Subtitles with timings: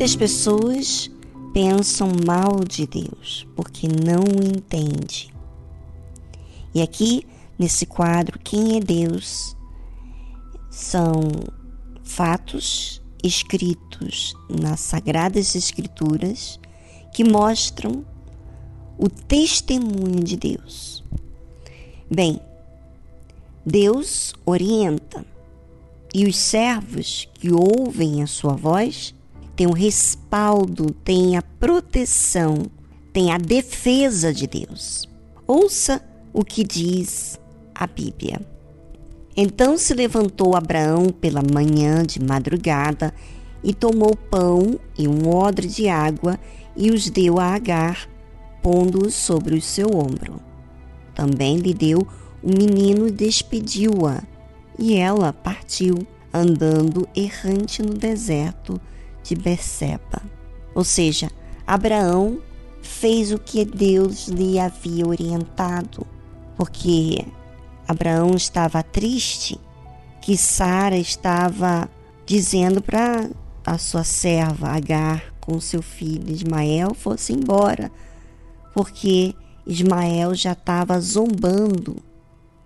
[0.00, 1.10] Muitas pessoas
[1.52, 5.30] pensam mal de Deus porque não o entende.
[6.74, 7.26] E aqui
[7.58, 9.54] nesse quadro, quem é Deus?
[10.70, 11.20] São
[12.02, 16.58] fatos escritos nas Sagradas Escrituras
[17.12, 18.02] que mostram
[18.96, 21.04] o testemunho de Deus.
[22.10, 22.40] Bem,
[23.66, 25.26] Deus orienta
[26.14, 29.14] e os servos que ouvem a sua voz
[29.60, 32.62] tem o respaldo, tem a proteção,
[33.12, 35.06] tem a defesa de Deus.
[35.46, 37.38] Ouça o que diz
[37.74, 38.40] a Bíblia.
[39.36, 43.12] Então se levantou Abraão pela manhã de madrugada
[43.62, 46.40] e tomou pão e um odre de água
[46.74, 48.08] e os deu a Agar,
[48.62, 50.40] pondo-os sobre o seu ombro.
[51.14, 51.98] Também lhe deu
[52.42, 54.22] o menino e despediu-a,
[54.78, 55.98] e ela partiu,
[56.32, 58.80] andando errante no deserto
[59.22, 60.22] de Beceba.
[60.74, 61.30] Ou seja,
[61.66, 62.40] Abraão
[62.82, 66.06] fez o que Deus lhe havia orientado,
[66.56, 67.26] porque
[67.86, 69.58] Abraão estava triste
[70.20, 71.88] que Sara estava
[72.26, 73.28] dizendo para
[73.66, 77.90] a sua serva Agar com seu filho Ismael fosse embora,
[78.74, 79.34] porque
[79.66, 81.96] Ismael já estava zombando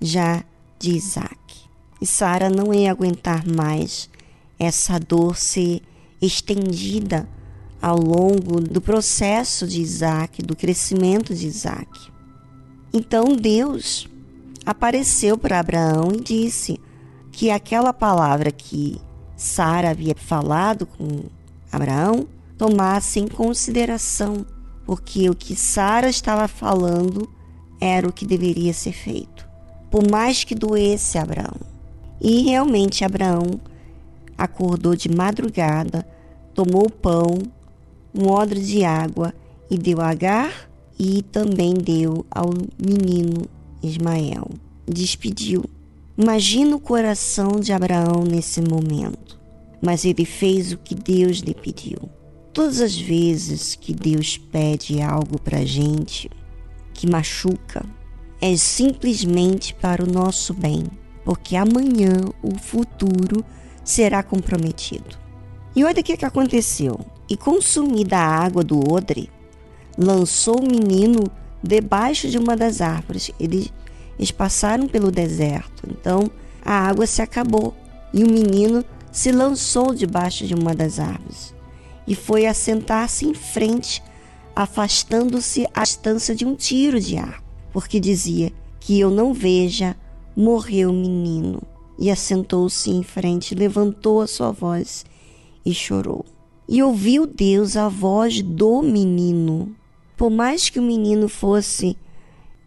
[0.00, 0.44] já
[0.78, 1.38] de Isaac.
[2.00, 4.08] E Sara não ia aguentar mais
[4.58, 5.82] essa dor se
[6.20, 7.28] estendida
[7.80, 12.10] ao longo do processo de Isaac, do crescimento de Isaac.
[12.92, 14.08] Então Deus
[14.66, 16.80] apareceu para Abraão e disse
[17.30, 19.00] que aquela palavra que
[19.36, 21.24] Sara havia falado com
[21.70, 22.26] Abraão
[22.56, 24.44] tomasse em consideração,
[24.84, 27.28] porque o que Sara estava falando
[27.80, 29.48] era o que deveria ser feito,
[29.88, 31.60] por mais que doesse Abraão.
[32.20, 33.60] E realmente Abraão
[34.38, 36.06] acordou de madrugada,
[36.54, 37.36] tomou pão,
[38.14, 39.34] um odre de água
[39.68, 43.42] e deu a Agar e também deu ao menino
[43.82, 44.48] Ismael.
[44.86, 45.64] Despediu.
[46.16, 49.38] Imagina o coração de Abraão nesse momento.
[49.80, 51.98] Mas ele fez o que Deus lhe pediu.
[52.52, 56.28] Todas as vezes que Deus pede algo para gente
[56.92, 57.86] que machuca,
[58.40, 60.82] é simplesmente para o nosso bem,
[61.24, 63.44] porque amanhã o futuro
[63.88, 65.16] será comprometido.
[65.74, 67.00] E olha o que, que aconteceu.
[67.26, 69.30] E consumida a água do odre,
[69.96, 71.24] lançou o menino
[71.62, 73.30] debaixo de uma das árvores.
[73.40, 73.72] Eles,
[74.18, 76.30] eles passaram pelo deserto, então
[76.62, 77.74] a água se acabou
[78.12, 81.54] e o menino se lançou debaixo de uma das árvores
[82.06, 84.02] e foi assentar-se em frente,
[84.54, 87.42] afastando-se a distância de um tiro de ar,
[87.72, 89.96] porque dizia que eu não veja,
[90.36, 91.62] morreu o menino
[91.98, 95.04] e assentou-se em frente, levantou a sua voz
[95.66, 96.24] e chorou.
[96.68, 99.74] E ouviu Deus a voz do menino.
[100.16, 101.96] Por mais que o menino fosse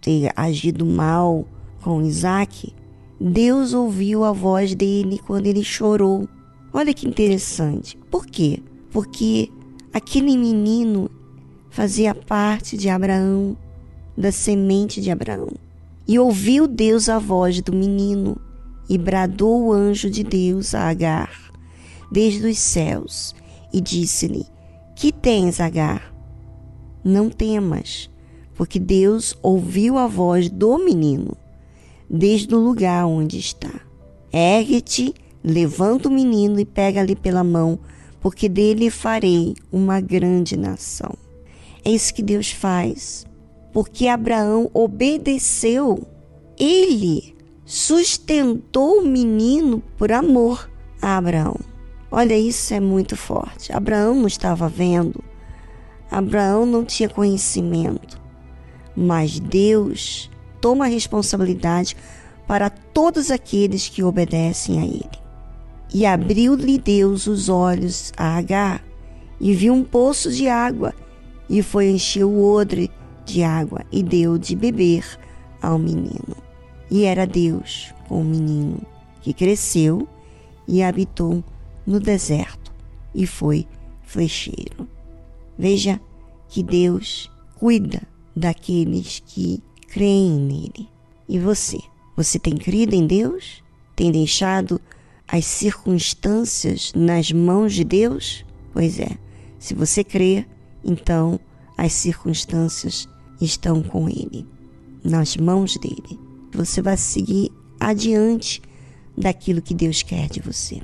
[0.00, 1.46] ter agido mal
[1.80, 2.74] com Isaac,
[3.18, 6.28] Deus ouviu a voz dele quando ele chorou.
[6.72, 7.96] Olha que interessante.
[8.10, 8.60] Por quê?
[8.90, 9.48] Porque
[9.92, 11.08] aquele menino
[11.70, 13.56] fazia parte de Abraão,
[14.16, 15.48] da semente de Abraão.
[16.06, 18.36] E ouviu Deus a voz do menino
[18.88, 21.30] e bradou o anjo de Deus a Agar:
[22.10, 23.34] desde os céus
[23.72, 24.46] e disse-lhe:
[24.94, 26.14] Que tens, Agar?
[27.02, 28.10] Não temas,
[28.54, 31.36] porque Deus ouviu a voz do menino
[32.08, 33.72] desde o lugar onde está.
[34.32, 37.78] Ergue-te, levanta o menino e pega-lhe pela mão,
[38.20, 41.14] porque dele farei uma grande nação.
[41.84, 43.26] É isso que Deus faz.
[43.72, 46.06] Porque Abraão obedeceu,
[46.58, 47.33] ele
[47.64, 50.70] sustentou o menino por amor
[51.00, 51.58] a Abraão.
[52.10, 53.72] Olha, isso é muito forte.
[53.72, 55.22] Abraão não estava vendo,
[56.10, 58.20] Abraão não tinha conhecimento,
[58.96, 60.30] mas Deus
[60.60, 61.96] toma a responsabilidade
[62.46, 65.24] para todos aqueles que obedecem a Ele.
[65.92, 68.84] E abriu-lhe Deus os olhos a Agar,
[69.40, 70.94] e viu um poço de água,
[71.48, 72.90] e foi encher o odre
[73.24, 75.04] de água, e deu de beber
[75.60, 76.36] ao menino.
[76.90, 78.80] E era Deus com o menino,
[79.22, 80.08] que cresceu
[80.66, 81.42] e habitou
[81.86, 82.72] no deserto
[83.14, 83.66] e foi
[84.02, 84.88] flecheiro.
[85.58, 86.00] Veja
[86.48, 88.02] que Deus cuida
[88.34, 90.88] daqueles que creem nele.
[91.28, 91.78] E você?
[92.16, 93.62] Você tem crido em Deus?
[93.96, 94.80] Tem deixado
[95.26, 98.44] as circunstâncias nas mãos de Deus?
[98.72, 99.16] Pois é,
[99.58, 100.44] se você crê,
[100.84, 101.38] então
[101.76, 103.08] as circunstâncias
[103.40, 104.46] estão com Ele,
[105.02, 106.23] nas mãos dele.
[106.54, 108.62] Você vai seguir adiante
[109.16, 110.80] daquilo que Deus quer de você.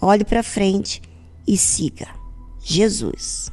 [0.00, 1.00] Olhe para frente
[1.46, 2.08] e siga
[2.60, 3.50] Jesus.